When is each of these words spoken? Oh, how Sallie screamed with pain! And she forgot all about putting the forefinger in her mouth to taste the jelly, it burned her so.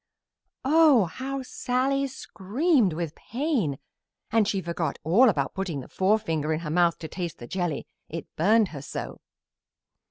Oh, 0.65 1.05
how 1.05 1.43
Sallie 1.43 2.07
screamed 2.07 2.91
with 2.93 3.13
pain! 3.13 3.77
And 4.31 4.47
she 4.47 4.59
forgot 4.59 4.97
all 5.03 5.29
about 5.29 5.53
putting 5.53 5.81
the 5.81 5.87
forefinger 5.87 6.51
in 6.51 6.61
her 6.61 6.71
mouth 6.71 6.97
to 6.97 7.07
taste 7.07 7.37
the 7.37 7.45
jelly, 7.45 7.85
it 8.09 8.25
burned 8.35 8.69
her 8.69 8.81
so. 8.81 9.21